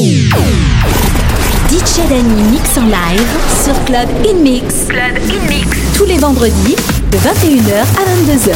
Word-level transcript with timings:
DJ 0.00 0.08
Dani 2.08 2.42
mix 2.50 2.78
en 2.78 2.86
live 2.86 3.28
sur 3.62 3.84
Club 3.84 4.08
In 4.26 4.38
Mix. 4.38 4.86
Tous 5.94 6.06
les 6.06 6.16
vendredis 6.16 6.74
de 7.10 7.18
21h 7.18 7.80
à 7.80 8.04
22h. 8.08 8.54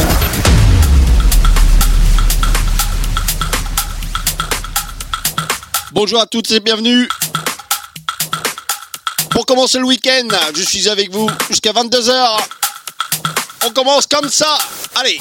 Bonjour 5.91 6.19
à 6.19 6.25
toutes 6.25 6.49
et 6.49 6.59
bienvenue. 6.61 7.07
Pour 9.29 9.45
commencer 9.45 9.77
le 9.77 9.85
week-end, 9.85 10.27
je 10.55 10.63
suis 10.63 10.89
avec 10.89 11.11
vous 11.11 11.29
jusqu'à 11.47 11.73
22h. 11.73 12.39
On 13.67 13.69
commence 13.69 14.07
comme 14.07 14.29
ça. 14.29 14.57
Allez. 14.95 15.19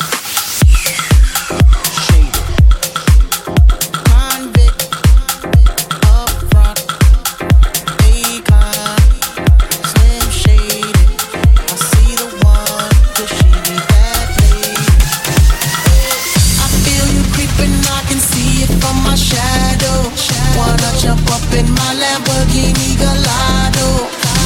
in 21.59 21.71
my 21.71 21.95
Lamborghini 21.95 22.99
Gallardo. 22.99 23.87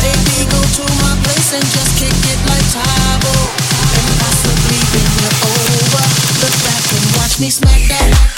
Baby, 0.00 0.44
go 0.52 0.60
to 0.60 0.84
my 1.00 1.14
place 1.24 1.52
and 1.54 1.64
just 1.64 1.96
kick 1.98 2.12
it 2.12 2.40
like 2.48 2.66
Tybo. 2.74 3.34
And 3.96 4.08
possibly 4.20 4.80
bring 4.92 5.12
you 5.16 5.30
over. 5.48 6.04
Look 6.40 6.54
back 6.64 6.84
and 6.92 7.06
watch 7.16 7.40
me 7.40 7.50
smack 7.50 7.82
that. 7.88 8.37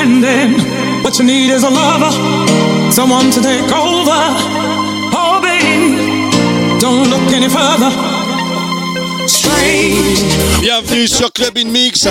understanding. 0.00 1.02
What 1.02 1.18
you 1.18 1.24
need 1.24 1.50
is 1.50 1.62
a 1.62 1.70
lover, 1.70 2.10
someone 2.90 3.30
to 3.30 3.40
take 3.40 3.70
over. 3.72 4.20
Oh, 5.12 5.40
baby, 5.42 6.78
don't 6.80 7.08
look 7.10 7.32
any 7.32 7.48
further. 7.48 7.90
Bienvenue 10.60 11.06
sur 11.06 11.32
Club 11.32 11.56
In 11.58 11.70
Mix. 11.70 12.06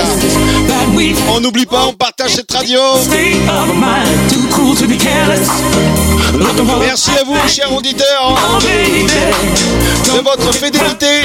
On 1.30 1.40
n'oublie 1.40 1.66
pas, 1.66 1.86
on 1.88 1.94
partage 1.94 2.36
cette 2.36 2.52
radio. 2.52 2.80
Merci 6.80 7.12
à 7.20 7.24
vous, 7.24 7.36
chers 7.48 7.74
auditeurs, 7.74 8.38
oh, 8.38 8.60
de 10.06 10.22
votre 10.22 10.54
fidélité. 10.54 11.24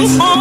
Tonight 0.00 0.39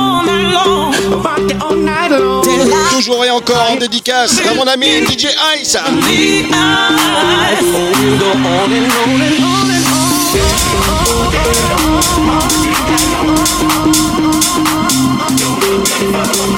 toujours 3.09 3.25
et 3.25 3.31
encore 3.31 3.71
en 3.71 3.75
dédicace 3.75 4.39
à 4.47 4.53
mon 4.53 4.67
ami 4.67 4.85
DJ 5.07 5.27
Ice. 5.59 5.77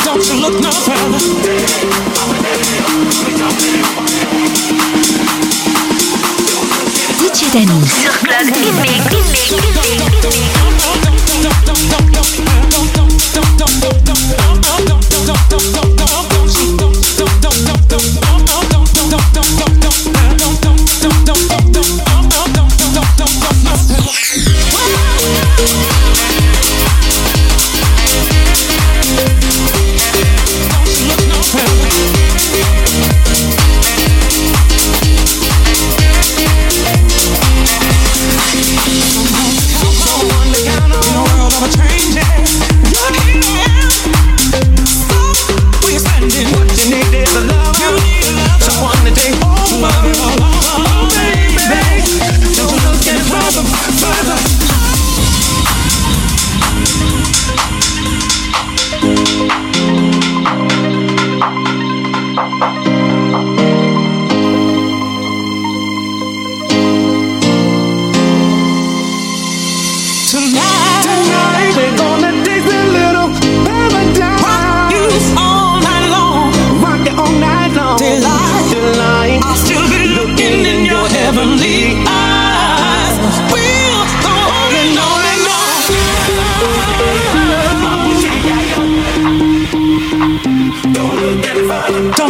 Don't 0.03 0.27
you 0.27 0.41
look 0.41 0.59
no 0.61 0.71
further. 0.71 1.19
DJ 7.19 7.51
Danis. 7.53 7.89
Sur 8.01 8.11
Club 8.19 9.90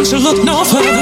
one 0.02 0.10
should 0.10 0.22
look 0.22 0.44
no 0.44 0.64
further. 0.64 0.92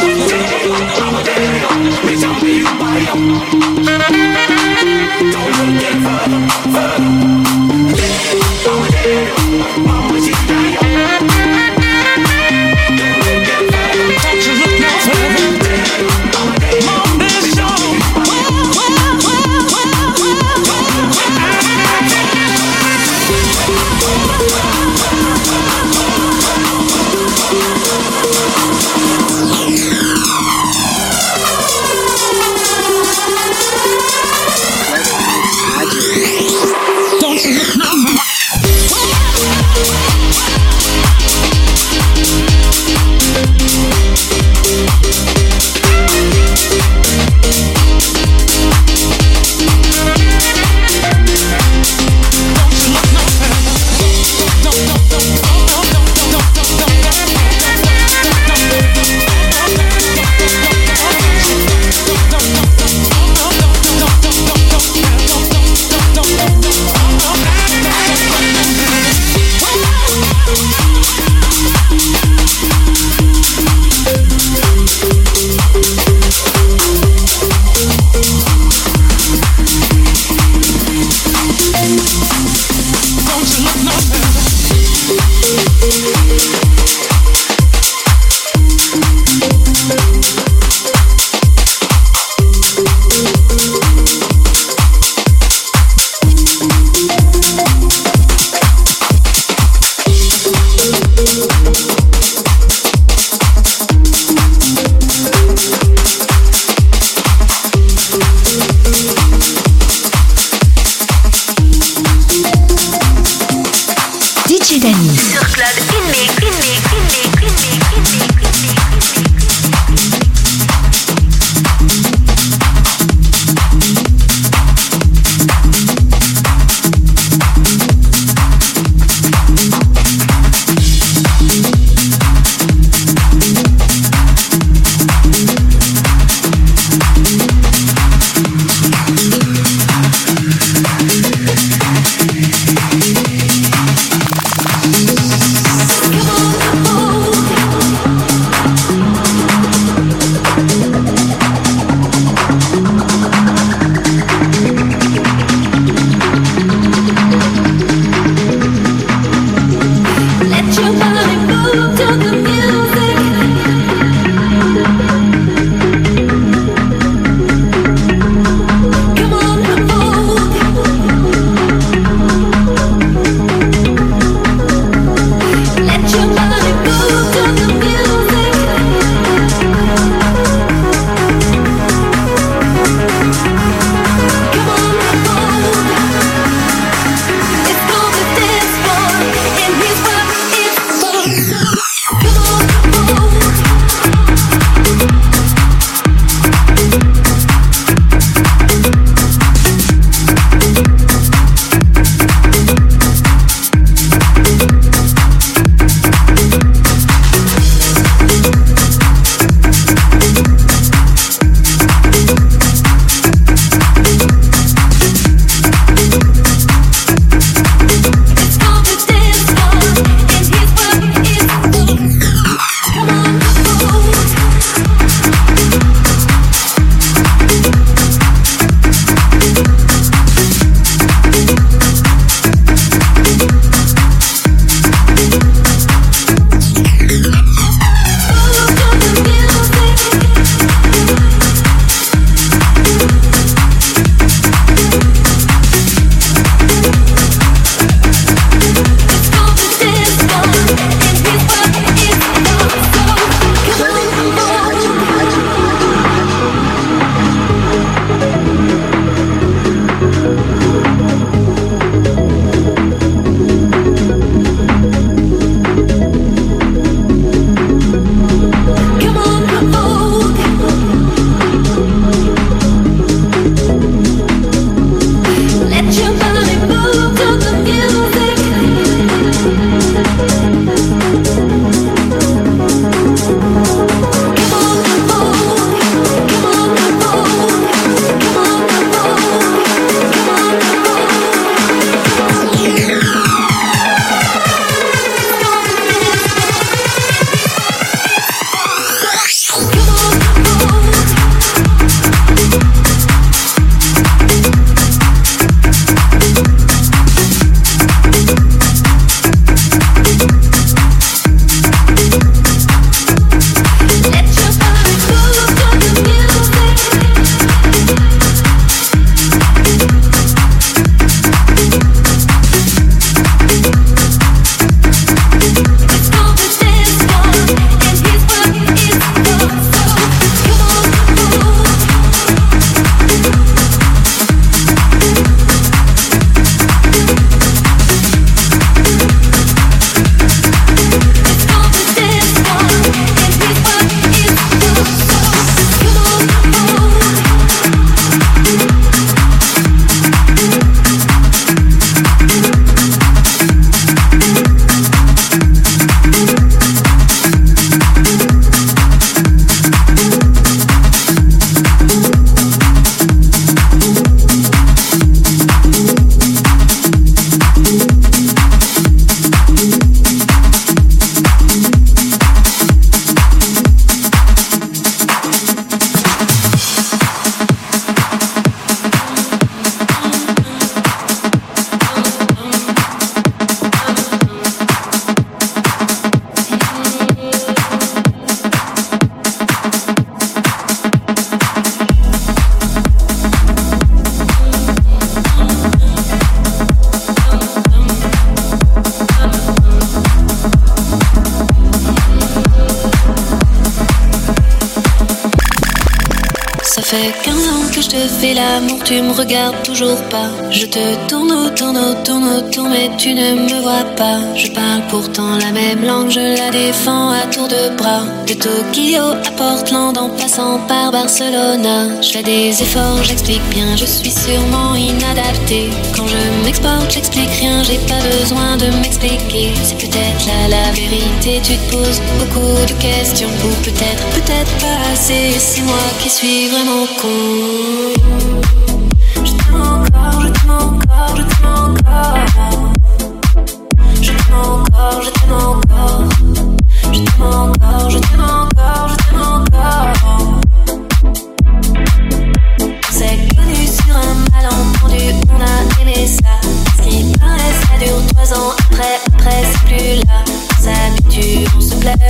Regardes 409.21 409.63
toujours 409.63 410.01
pas. 410.09 410.31
Je 410.51 410.67
te 410.67 410.85
tourne 411.09 411.31
autour, 411.33 411.71
autour, 411.71 412.21
autour, 412.37 412.69
mais 412.69 412.91
tu 412.97 413.13
ne 413.15 413.35
me 413.35 413.61
vois 413.63 413.87
pas. 413.97 414.19
Je 414.35 414.49
parle 414.51 414.83
pourtant 414.89 415.37
la 415.39 415.53
même 415.53 415.85
langue, 415.85 416.11
je 416.11 416.37
la 416.39 416.51
défends 416.51 417.11
à 417.11 417.23
tour 417.33 417.47
de 417.49 417.77
bras. 417.77 418.05
De 418.27 418.35
Tokyo 418.35 419.05
à 419.29 419.31
Portland 419.37 419.97
en 419.99 420.09
passant 420.11 420.59
par 420.67 420.91
Barcelona. 420.93 422.01
Je 422.01 422.11
fais 422.13 422.23
des 422.23 422.63
efforts, 422.63 423.03
j'explique 423.03 423.47
bien, 423.51 423.77
je 423.77 423.85
suis 423.85 424.11
sûrement 424.11 424.75
inadapté. 424.75 425.69
Quand 425.95 426.07
je 426.07 426.45
m'exporte, 426.45 426.91
j'explique 426.91 427.35
rien, 427.41 427.63
j'ai 427.65 427.81
pas 427.93 428.03
besoin 428.19 428.57
de 428.57 428.69
m'expliquer. 428.81 429.53
C'est 429.63 429.77
peut-être 429.77 430.23
là 430.31 430.41
la 430.49 430.73
vérité, 430.73 431.41
tu 431.43 431.57
te 431.59 431.71
poses 431.71 432.01
beaucoup 432.19 432.57
de 432.71 432.75
questions. 432.81 433.33
Ou 433.45 433.53
peut-être, 433.65 434.05
peut-être 434.17 434.55
pas 434.65 434.79
assez, 434.93 435.33
c'est 435.39 435.63
moi 435.63 435.85
qui 436.01 436.09
suis 436.09 436.49
vraiment 436.49 436.87
con. 437.01 438.70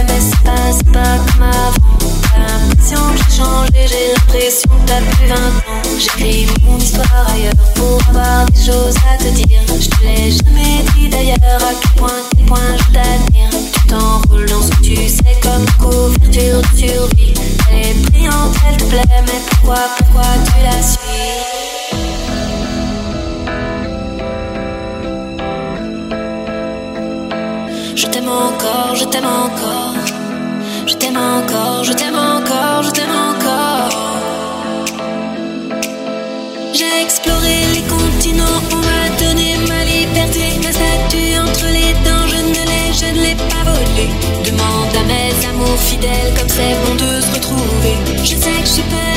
Mais 0.06 0.20
c'est 0.20 0.44
pas, 0.44 0.72
c'est 0.72 0.92
pas 0.92 1.18
comme 1.18 1.42
avant. 1.42 1.99
J'ai 2.90 2.96
changé, 3.36 3.86
j'ai 3.86 4.12
l'impression 4.14 4.68
que 4.68 4.84
t'as 4.84 5.00
plus 5.00 5.28
20 5.28 5.36
ans. 5.36 5.82
J'écris 5.96 6.46
mon 6.64 6.76
histoire 6.76 7.30
ailleurs 7.32 7.54
pour 7.76 8.00
avoir 8.08 8.46
des 8.46 8.60
choses 8.60 8.96
à 9.08 9.16
te 9.16 9.28
dire. 9.28 9.46
Je 9.68 9.88
te 9.88 10.02
l'ai 10.02 10.32
jamais 10.32 10.82
dit 10.96 11.08
d'ailleurs 11.08 11.62
à 11.62 11.72
quel 11.80 11.92
point, 11.96 12.20
quel 12.36 12.46
point 12.46 12.76
je 12.78 12.92
t'admire. 12.92 13.50
Tu 13.72 13.86
t'enroules 13.86 14.46
dans 14.46 14.62
ce 14.62 14.70
que 14.70 14.82
tu 14.82 15.08
sais 15.08 15.36
comme 15.40 15.64
couverture 15.78 16.62
de 16.62 16.76
survie. 16.76 17.34
Elle 17.70 17.90
est 17.90 18.10
brillante, 18.10 18.56
elle 18.68 18.76
te 18.76 18.84
plaît, 18.84 19.02
mais 19.24 19.40
pourquoi, 19.50 19.78
pourquoi 19.98 20.24
tu 20.46 20.64
la 20.64 20.82
suis? 20.82 20.98
Je 27.94 28.06
t'aime 28.06 28.28
encore, 28.28 28.96
je 28.96 29.04
t'aime 29.04 29.26
encore. 29.26 29.89
Encore, 31.20 31.84
je 31.84 31.92
t'aime 31.92 32.14
encore, 32.16 32.82
je 32.82 32.90
t'aime 32.90 33.16
encore. 33.30 33.90
J'ai 36.72 37.02
exploré 37.02 37.56
les 37.74 37.82
continents, 37.82 38.60
on 38.72 38.76
m'a 38.76 39.04
donné 39.22 39.56
ma 39.68 39.84
liberté, 39.84 40.46
ma 40.62 40.72
statue 40.72 41.36
entre 41.36 41.66
les 41.76 41.92
dents, 42.06 42.26
je 42.26 42.40
ne 42.48 42.62
l'ai, 42.70 42.86
je 43.00 43.08
ne 43.14 43.20
l'ai 43.24 43.36
pas 43.50 43.64
volée. 43.70 44.10
Demande 44.44 44.96
à 44.96 45.04
mes 45.10 45.46
amours 45.46 45.80
fidèles 45.90 46.32
comme 46.38 46.48
c'est 46.48 46.74
bon 46.84 46.94
de 46.94 47.20
se 47.20 47.30
retrouver. 47.34 47.96
Je 48.24 48.36
sais 48.36 48.60
que 48.62 48.66
je 48.66 48.74
suis 48.78 48.82
pas 48.84 49.09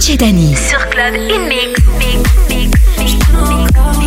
DJ 0.00 0.16
Dani. 0.16 0.56
Sur 0.56 0.88
Club 0.88 1.14
In 1.14 1.46
Mix, 1.46 1.78
mix, 1.98 2.30
mix, 2.48 2.70
mix, 2.98 3.10
Je 3.10 3.16
t'aime 3.18 3.36
encore, 3.36 4.00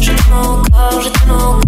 je 0.00 0.10
t'aime 0.10 0.32
encore, 0.32 1.00
je 1.00 1.08
t'aime 1.10 1.30
encore. 1.30 1.67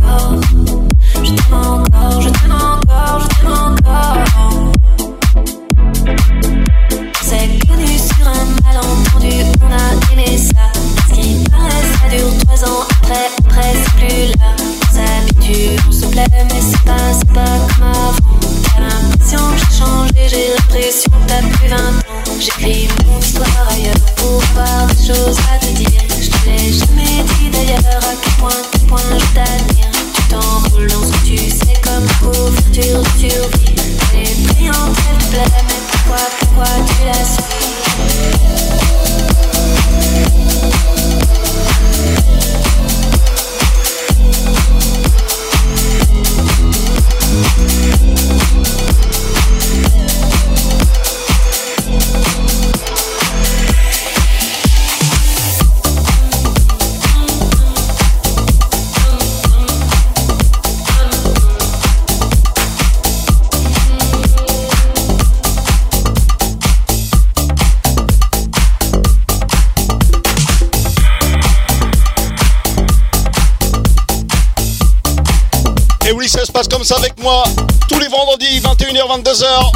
22h. 79.10 79.69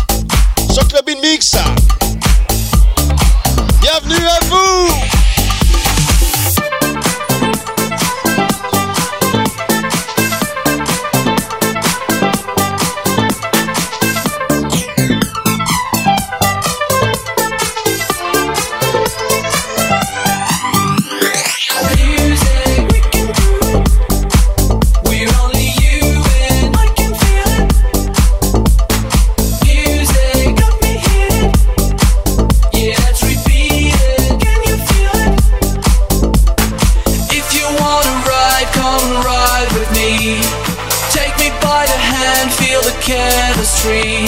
chemistry. 43.05 44.25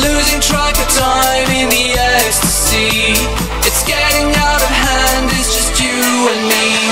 Losing 0.00 0.40
track 0.40 0.74
of 0.80 0.88
time 0.96 1.48
in 1.52 1.68
the 1.68 1.92
ecstasy. 1.92 3.12
It's 3.68 3.84
getting 3.84 4.32
out 4.34 4.62
of 4.62 4.72
hand, 4.72 5.30
it's 5.32 5.52
just 5.52 5.80
you 5.80 5.92
and 6.32 6.48
me. 6.48 6.87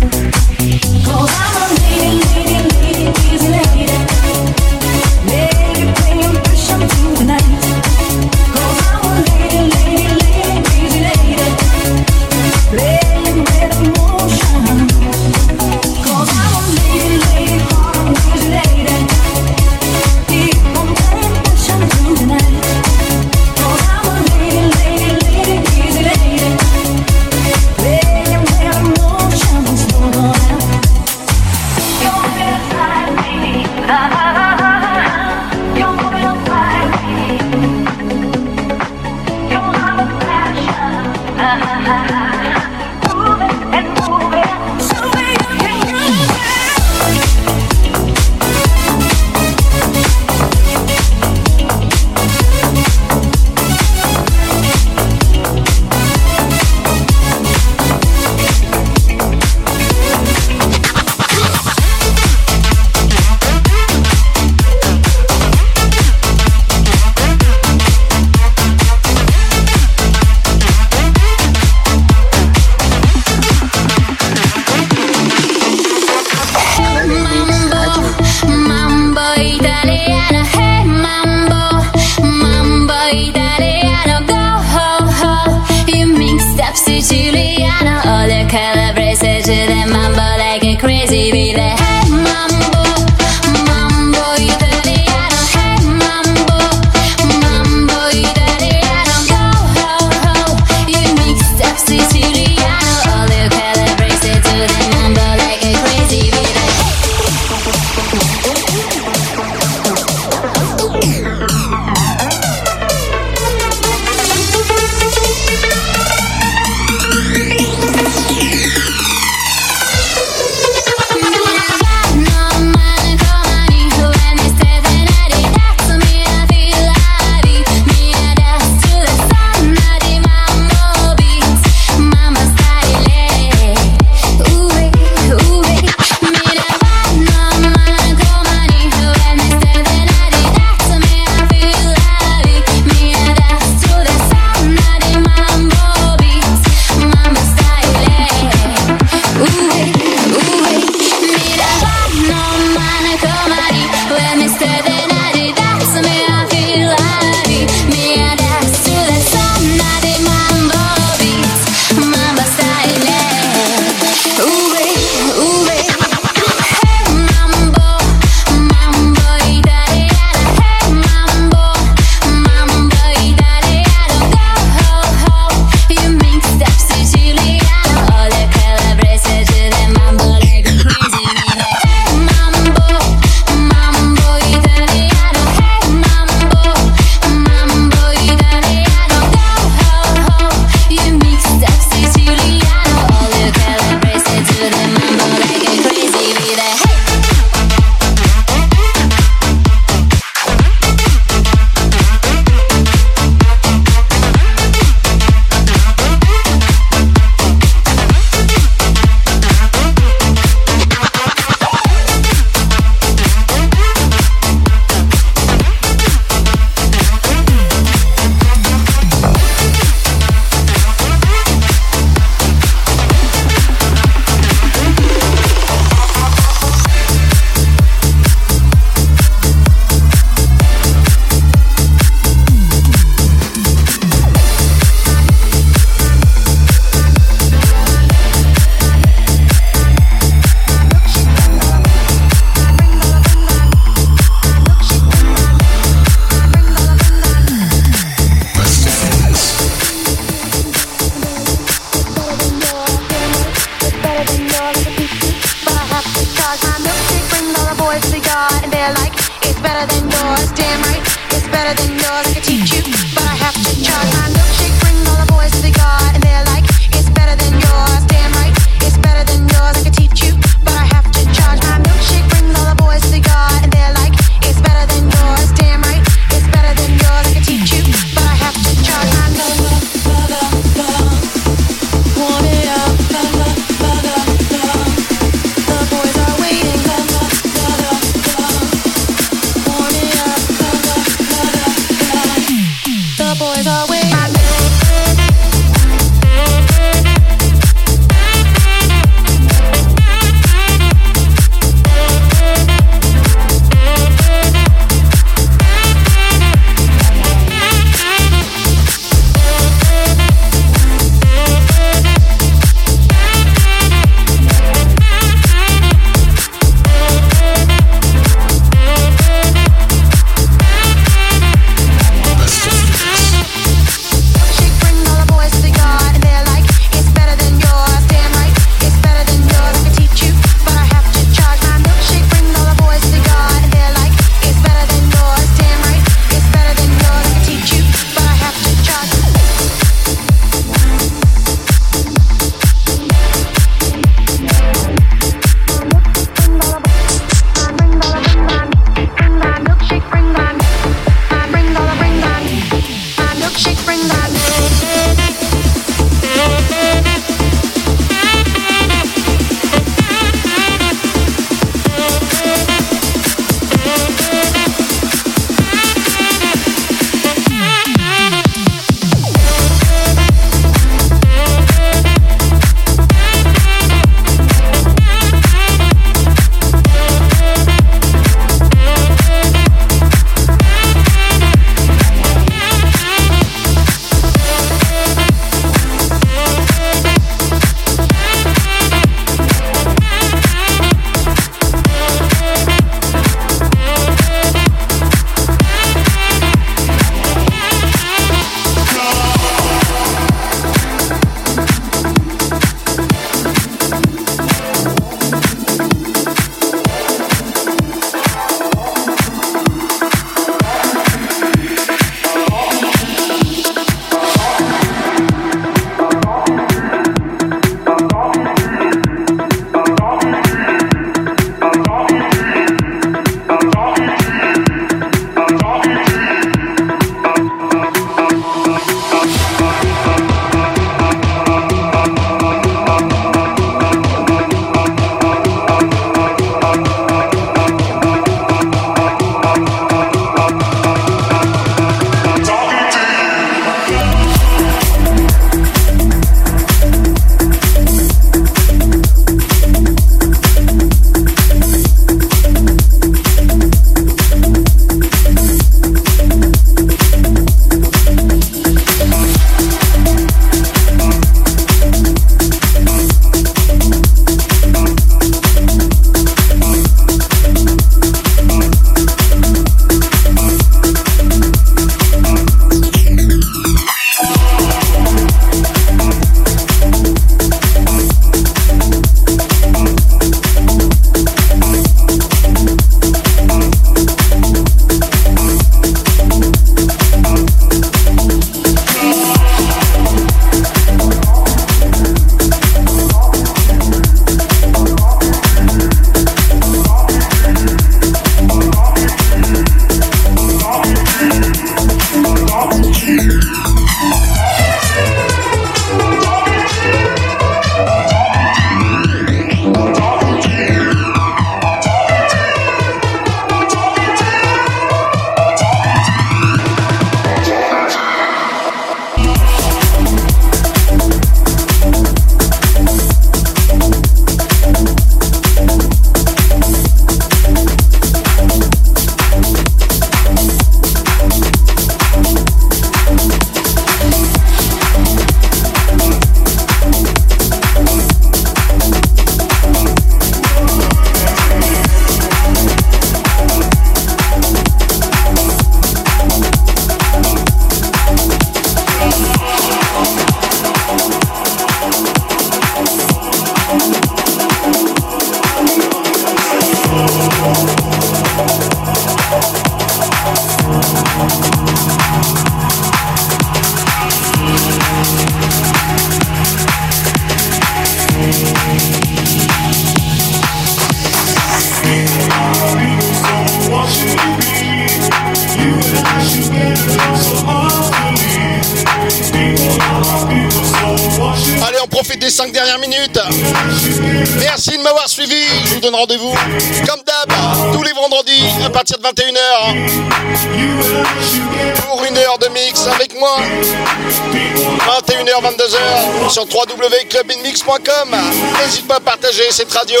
www.clubinmix.com. 596.52 598.16
N'hésite 598.60 598.86
pas 598.86 598.96
à 598.96 599.00
partager 599.00 599.44
cette 599.50 599.72
radio. 599.72 600.00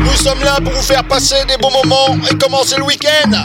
Nous 0.00 0.16
sommes 0.16 0.42
là 0.44 0.58
pour 0.62 0.72
vous 0.72 0.82
faire 0.82 1.04
passer 1.04 1.44
des 1.46 1.56
bons 1.56 1.70
moments 1.70 2.16
et 2.30 2.34
commencer 2.36 2.76
le 2.76 2.84
week-end. 2.84 3.44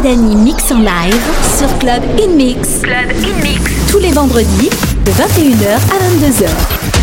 DJ 0.00 0.02
Dani 0.02 0.36
mix 0.36 0.70
en 0.72 0.78
live 0.78 1.20
sur 1.58 1.78
Club 1.78 2.02
In 2.20 2.34
Mix. 2.34 2.80
Club 2.82 3.10
In-Mix. 3.10 3.90
Tous 3.90 3.98
les 3.98 4.12
vendredis 4.12 4.70
de 5.04 5.10
21h 5.10 5.74
à 5.74 5.98
22h. 5.98 6.99